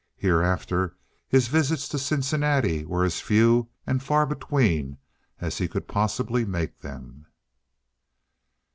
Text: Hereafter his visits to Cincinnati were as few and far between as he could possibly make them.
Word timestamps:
Hereafter 0.15 0.97
his 1.27 1.47
visits 1.47 1.87
to 1.89 1.99
Cincinnati 1.99 2.85
were 2.85 3.03
as 3.05 3.19
few 3.19 3.69
and 3.85 4.01
far 4.01 4.25
between 4.25 4.97
as 5.39 5.59
he 5.59 5.67
could 5.67 5.87
possibly 5.87 6.43
make 6.43 6.79
them. 6.79 7.27